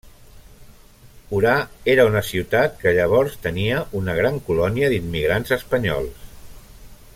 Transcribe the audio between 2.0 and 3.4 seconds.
una ciutat que llavors